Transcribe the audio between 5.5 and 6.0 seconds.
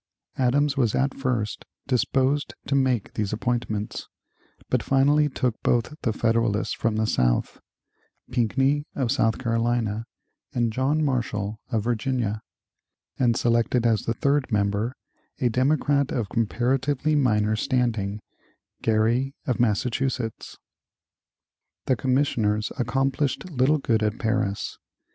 both